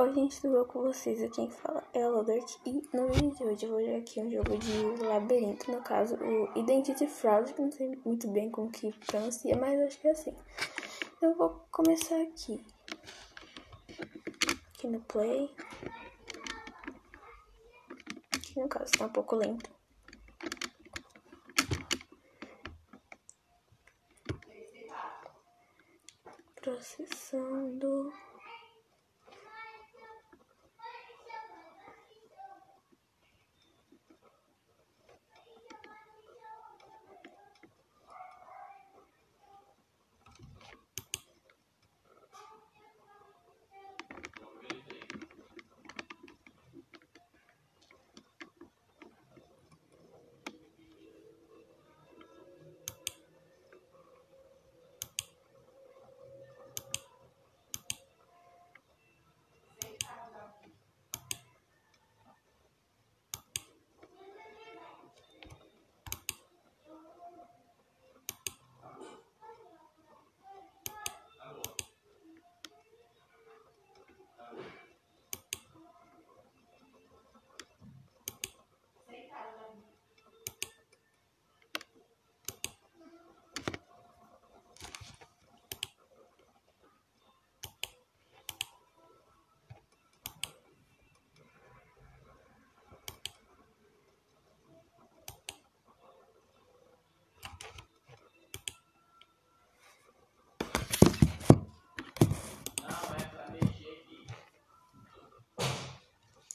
[0.00, 1.20] Oi gente, tudo bom com vocês?
[1.20, 4.20] Aqui quem fala é a Lodert e no vídeo de hoje eu vou jogar aqui
[4.20, 8.70] um jogo de labirinto, no caso o Identity Fraud, que não sei muito bem como
[8.70, 10.36] que pronuncia, mas acho que é assim.
[11.20, 12.64] Eu vou começar aqui.
[14.72, 15.52] Aqui no play.
[18.36, 19.68] Aqui no caso tá um pouco lento.
[26.54, 28.12] Processando.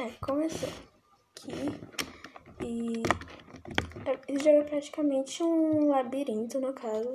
[0.00, 0.10] É,
[0.48, 0.68] começou
[1.36, 1.52] aqui
[2.64, 3.02] e
[4.08, 7.12] é, esse jogo é praticamente um labirinto, no caso,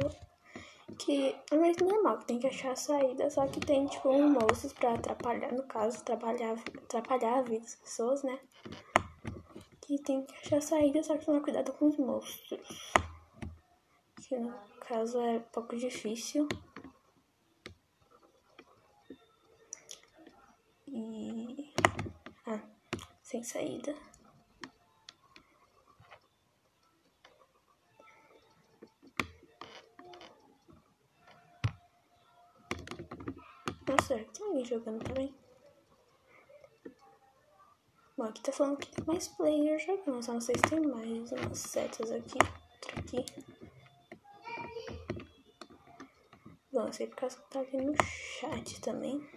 [1.00, 4.30] que é mais normal, que tem que achar a saída, só que tem, tipo, um
[4.30, 8.40] monstros pra atrapalhar, no caso, atrapalhar, atrapalhar a vida das pessoas, né?
[9.82, 12.94] Que tem que achar a saída, só que tomar cuidado com os monstros.
[14.28, 14.54] Que no
[14.88, 16.48] caso é um pouco difícil.
[20.88, 21.43] E
[23.34, 23.96] sem saída.
[33.90, 35.36] Nossa, tem alguém jogando também?
[38.16, 41.32] Bom, aqui tá falando que tem mais players jogando, só não sei se tem mais
[41.32, 42.38] umas setas aqui,
[42.76, 43.26] outra aqui.
[46.72, 49.28] Bom, eu sei por causa que tá aqui no chat também.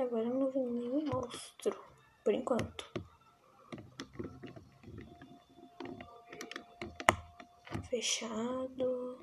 [0.00, 1.78] Agora eu não vi nenhum monstro,
[2.24, 2.90] por enquanto.
[7.90, 9.18] Fechado.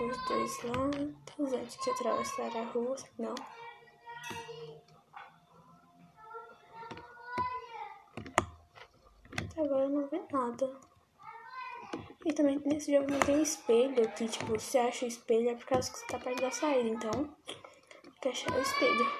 [0.00, 3.34] Os dois lados antes de atravessar a rua, não.
[9.38, 10.91] Até agora não vi nada.
[12.24, 15.66] E também nesse jogo não tem espelho, que tipo, você acha o espelho é por
[15.66, 19.12] causa que você tá perto da saída, então tem que achar o espelho.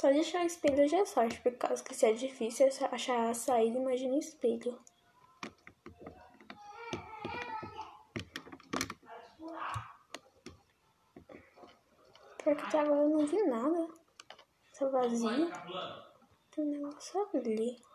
[0.00, 3.28] Só de achar o espelho já é sorte, por causa que se é difícil achar
[3.28, 4.78] a saída, imagina o espelho.
[12.44, 13.88] Porque até agora eu não vi nada.
[14.78, 15.50] Tá vazio.
[16.50, 17.93] Tem um negócio ali.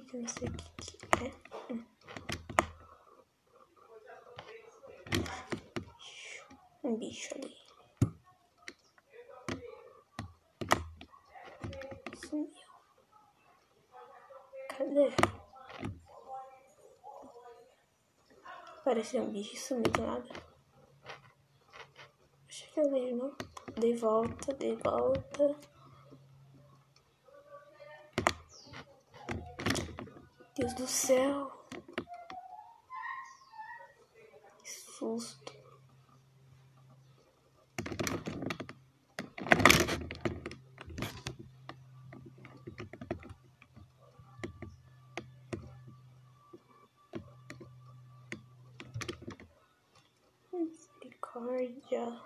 [0.00, 1.72] Que eu não sei o que, que é.
[1.72, 1.84] Hum.
[6.84, 7.56] Um bicho ali.
[12.16, 12.50] Sumiu.
[14.68, 15.10] Cadê?
[18.84, 20.54] Pareceu um bicho sumiu do nada.
[22.74, 23.36] Que eu vejo, não?
[23.78, 25.73] De volta, de volta.
[30.56, 31.50] Deus do céu.
[34.62, 35.52] Que susto.
[50.52, 52.20] Misericórdia.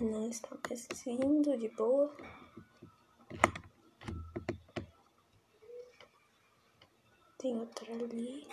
[0.00, 2.12] Não está mais vindo de boa.
[7.42, 8.46] Tem outra ali.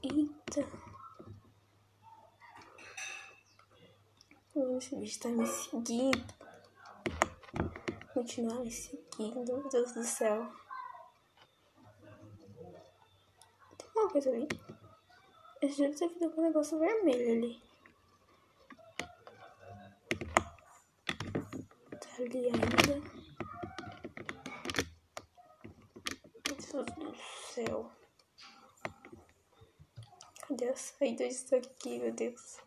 [0.00, 0.68] Eita.
[4.54, 6.24] Hum, esse bicho tá me seguindo.
[8.14, 10.48] Continuar me seguindo, meu Deus do céu.
[13.76, 14.46] Tem uma coisa ali.
[15.62, 17.62] Já deve ter vindo com um negócio vermelho ali.
[21.90, 23.16] Tá ali ainda.
[26.76, 27.16] Deus do
[27.54, 27.90] céu.
[30.46, 32.58] Cadê a saída disso aqui, meu Deus?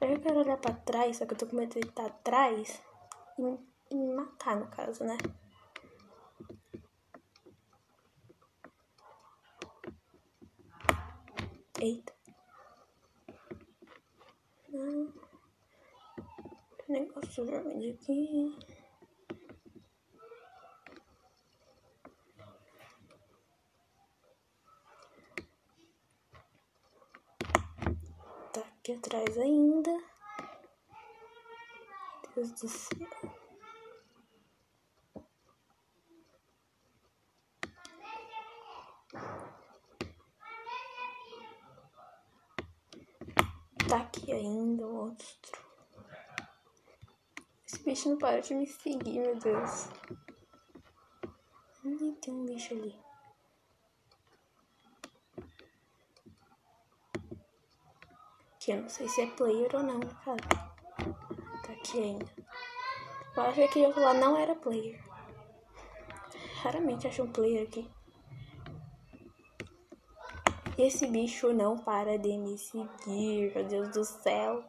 [0.00, 2.80] Eu quero olhar pra trás, só que eu tô com medo de estar atrás
[3.38, 3.42] e,
[3.90, 5.16] e me matar, no caso, né?
[11.84, 12.14] Eita.
[14.70, 15.12] Não.
[16.78, 18.58] Tem negócio vermelho aqui.
[28.54, 29.90] Tá aqui atrás ainda.
[32.34, 33.23] Deus do céu.
[43.94, 45.62] Tá aqui ainda o monstro.
[47.64, 49.86] Esse bicho não para de me seguir, meu Deus.
[51.84, 52.98] Hum, tem um bicho ali.
[58.58, 60.42] Que eu não sei se é player ou não, cara.
[61.64, 62.32] Tá aqui ainda.
[63.36, 65.00] Eu achei que eu lá não era player.
[66.64, 67.88] Raramente acho um player aqui.
[70.76, 74.64] Esse bicho não para de me seguir, meu Deus do céu.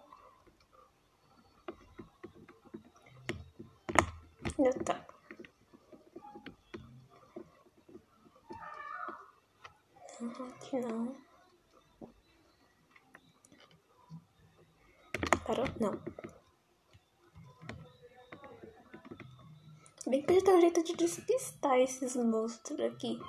[4.57, 5.05] Ainda tá.
[10.21, 11.15] Não, aqui não.
[15.45, 15.65] Parou?
[15.79, 16.01] Não.
[20.07, 23.19] Bem que ele tem um jeito de despistar esses monstros aqui.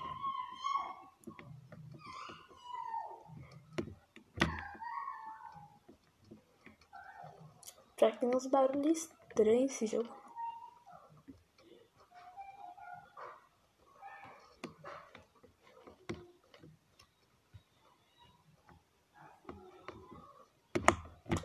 [7.99, 10.15] Já que tem uns barulhos estranhos esse jogo.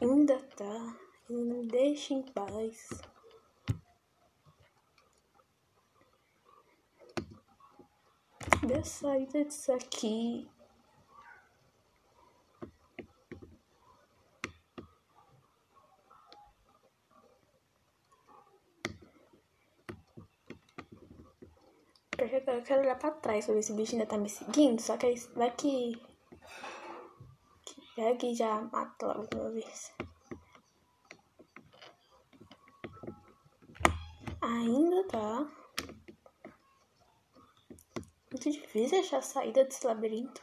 [0.01, 0.98] Ainda tá.
[1.30, 2.89] Ele me deixa em paz.
[8.81, 10.50] A saída disso aqui.
[22.24, 24.80] Eu quero olhar pra trás pra ver se o bicho ainda tá me seguindo.
[24.80, 26.00] Só que aí vai que.
[28.20, 29.92] que e já mata logo de uma vez.
[34.42, 35.52] Ainda tá.
[38.32, 40.42] Muito difícil achar a saída desse labirinto.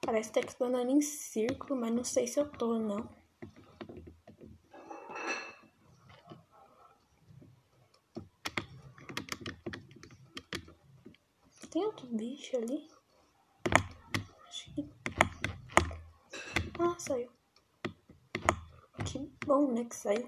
[0.00, 3.15] Parece que tá explorando em círculo, mas não sei se eu tô, não.
[11.76, 12.88] Tem outro bicho ali?
[14.48, 14.90] Acho que.
[16.78, 17.30] Ah, saiu.
[19.04, 19.84] Que bom, né?
[19.84, 20.24] Que saiu.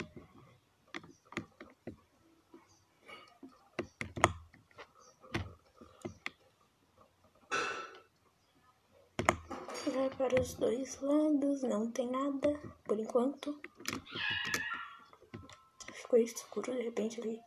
[9.87, 13.59] Vai para os dois lados, não tem nada por enquanto.
[15.95, 17.41] Ficou escuro de repente ali.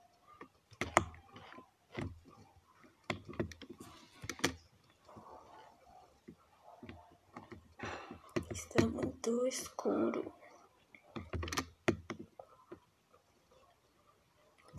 [8.53, 10.33] Está muito escuro.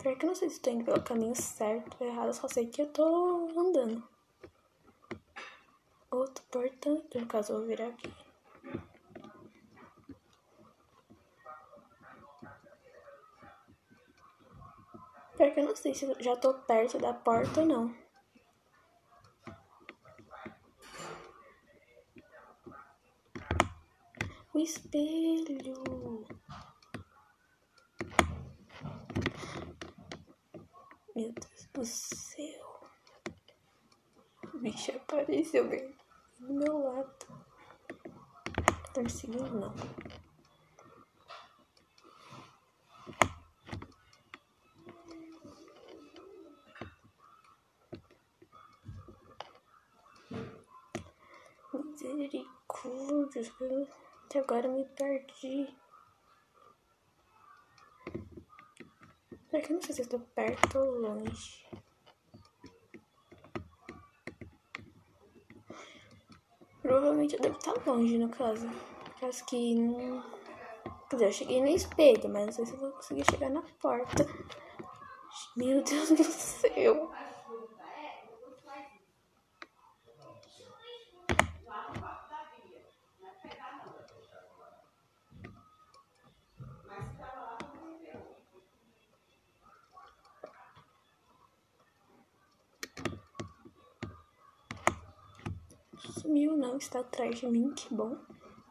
[0.01, 2.67] Pior que eu não sei se estou indo pelo caminho certo ou errado, só sei
[2.67, 4.03] que eu tô andando.
[6.11, 8.13] Outro portão, que no caso eu vou virar aqui.
[15.37, 18.02] Pior que eu não sei se já tô perto da porta ou não.
[24.53, 26.27] O espelho.
[31.15, 32.87] Meu Deus do céu.
[34.53, 35.95] O bicho apareceu bem
[36.39, 37.25] do meu lado.
[38.93, 39.73] Tá me seguindo, não.
[51.73, 53.41] Misericórdia,
[54.33, 55.77] até agora me perdi.
[59.51, 61.63] Porque eu não sei se eu tô perto ou longe.
[66.81, 68.67] Provavelmente eu devo estar longe, no caso.
[69.21, 70.23] Acho que não.
[71.11, 73.61] Quer dizer, eu cheguei no espelho, mas não sei se eu vou conseguir chegar na
[73.79, 74.25] porta.
[75.55, 77.12] Meu Deus do céu!
[96.33, 98.17] Sumiu, não está atrás de mim, que bom.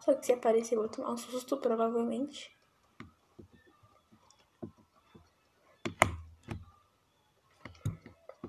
[0.01, 2.51] Só que se aparecer, eu vou tomar um susto, provavelmente.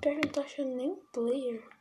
[0.00, 1.73] que eu não tô achando nem player.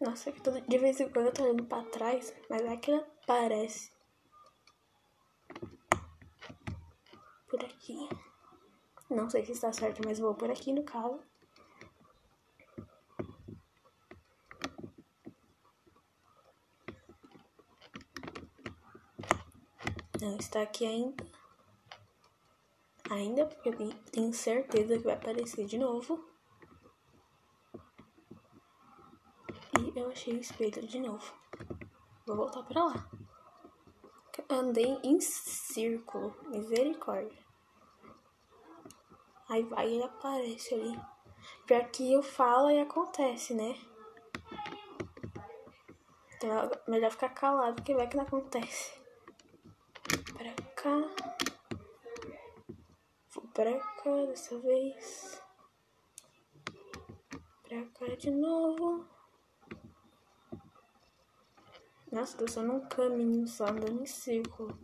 [0.00, 3.92] Nossa, que de vez em quando eu tô olhando pra trás, mas é que aparece.
[7.46, 8.08] Por aqui.
[9.10, 11.20] Não sei se está certo, mas vou por aqui no caso.
[20.18, 21.26] Não está aqui ainda.
[23.10, 23.76] Ainda, porque eu
[24.12, 26.29] tenho certeza que vai aparecer de novo.
[30.00, 31.32] Eu achei o espelho de novo.
[32.26, 33.10] Vou voltar pra lá.
[34.48, 36.34] Andei em círculo.
[36.48, 37.38] Misericórdia.
[39.48, 41.00] Aí vai e aparece ali.
[41.66, 43.78] Pior que eu falo e acontece, né?
[46.34, 48.98] Então é melhor ficar calado porque vai que não acontece.
[50.36, 50.96] Pra cá.
[53.34, 55.42] Vou pra cá dessa vez.
[57.62, 59.06] Pra cá de novo.
[62.12, 64.76] Nossa, tô só num caminho, só andando em círculo.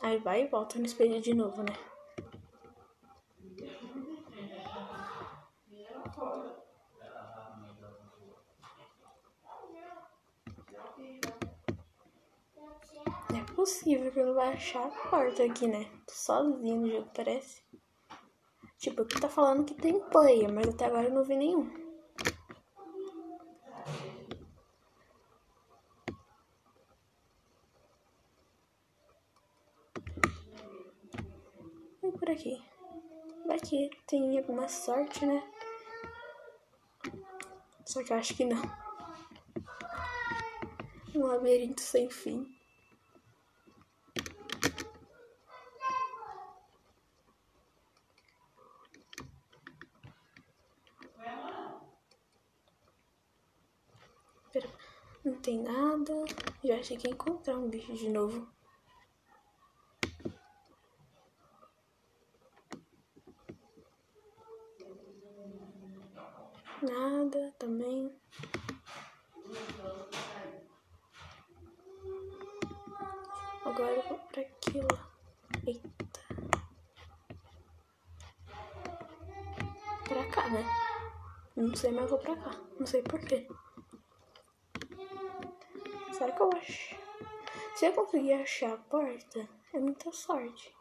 [0.00, 1.72] Aí vai e volta no espelho de novo, né?
[13.30, 15.84] Não é possível que eu não vá achar a porta aqui, né?
[16.06, 17.62] Tô sozinho no jogo, parece.
[18.78, 21.89] Tipo, aqui tá falando que tem player, mas até agora eu não vi nenhum.
[32.12, 32.62] Por aqui.
[33.46, 35.42] Vai que tem alguma sorte, né?
[37.86, 38.62] Só que eu acho que não.
[41.14, 42.60] Um labirinto sem fim.
[55.22, 56.14] Não tem nada.
[56.64, 58.48] Já achei que ia encontrar um bicho de novo.
[66.82, 68.10] Nada também.
[73.64, 74.88] Agora eu vou pra aquilo.
[75.66, 75.90] Eita.
[80.08, 80.64] Pra cá, né?
[81.54, 82.58] Não sei, mas eu vou pra cá.
[82.78, 83.46] Não sei porquê.
[86.12, 86.96] Será que eu acho?
[87.74, 90.74] Se eu conseguir achar a porta, é muita sorte.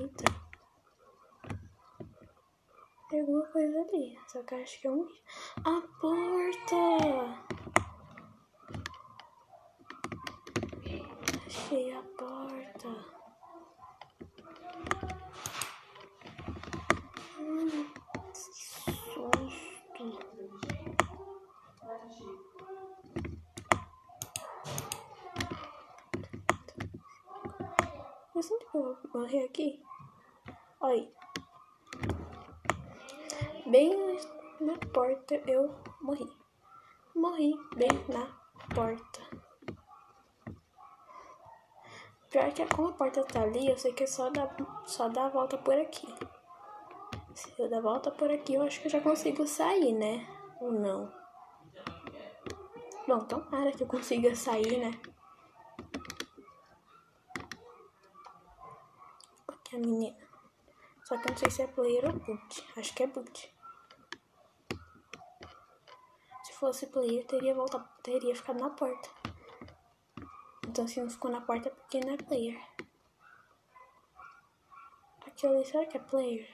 [0.00, 0.41] Eita.
[3.12, 4.18] Tem alguma coisa ali.
[4.26, 5.06] Só que acho que é um.
[5.66, 6.76] A porta!
[11.46, 12.88] Achei a porta.
[17.38, 17.84] Hum,
[18.32, 19.30] que susto.
[28.34, 29.82] Eu sempre vou morrer aqui.
[30.80, 31.21] Olha
[33.72, 33.90] bem
[34.60, 36.30] na porta eu morri.
[37.14, 38.26] Morri bem na
[38.74, 39.20] porta.
[42.28, 45.26] Pior que como a porta tá ali, eu sei que é só dar, só dar
[45.26, 46.06] a volta por aqui.
[47.34, 50.26] Se eu dar a volta por aqui, eu acho que eu já consigo sair, né?
[50.60, 51.10] Ou não?
[53.08, 55.00] Bom, tomara que eu consiga sair, né?
[59.48, 60.16] Aqui a menina.
[61.04, 62.68] Só que eu não sei se é player ou boot.
[62.76, 63.52] Acho que é boot.
[66.44, 69.08] Se fosse player, teria voltado, teria ficado na porta.
[70.68, 72.56] Então se não ficou na porta é porque não é player.
[75.26, 76.48] Aqui ali, será que é player?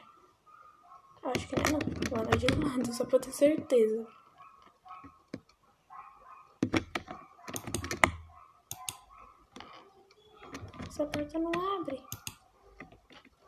[1.25, 2.25] Acho que não é.
[2.25, 4.07] Vou de lado, só pra ter certeza.
[10.89, 12.03] Essa porta não abre.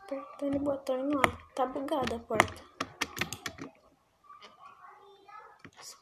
[0.03, 1.45] Apertando o botão e não abre.
[1.55, 2.70] Tá bugada a porta.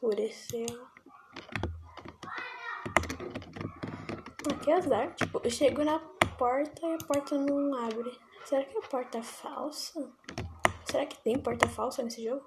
[0.01, 0.87] Escureceu.
[4.49, 5.13] Aqui é azar.
[5.15, 5.99] Tipo, eu chego na
[6.37, 8.17] porta e a porta não abre.
[8.45, 10.09] Será que é porta falsa?
[10.85, 12.45] Será que tem porta falsa nesse jogo?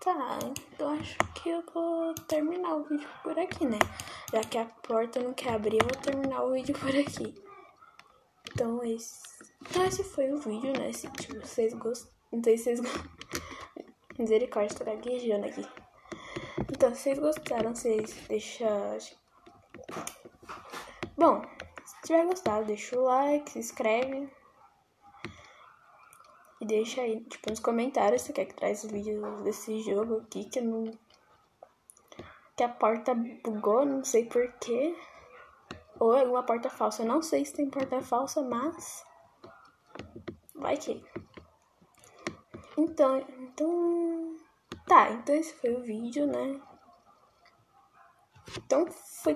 [0.00, 0.38] Tá,
[0.72, 3.78] então acho que eu vou terminar o vídeo por aqui, né?
[4.32, 7.32] Já que a porta não quer abrir, eu vou terminar o vídeo por aqui.
[8.52, 9.22] Então esse,
[9.62, 10.92] então, esse foi o vídeo, né?
[10.92, 12.12] Se tipo, vocês gostaram.
[12.34, 12.80] Então vocês
[14.18, 15.64] Misericórdia, tô gaguejando aqui.
[16.72, 18.98] Então, se vocês gostaram, vocês deixam.
[21.16, 21.42] Bom,
[21.86, 24.28] se tiver gostado, deixa o like, se inscreve.
[26.60, 30.58] E deixa aí, tipo, nos comentários se quer que traz vídeo desse jogo aqui que
[30.58, 30.90] eu não.
[32.56, 34.96] Que a porta bugou, não sei porquê.
[36.00, 37.02] Ou é alguma porta falsa.
[37.02, 39.04] Eu não sei se tem porta falsa, mas.
[40.52, 41.00] Vai que.
[42.76, 44.36] Então, então.
[44.86, 46.60] Tá, então esse foi o vídeo, né?
[48.58, 49.34] Então foi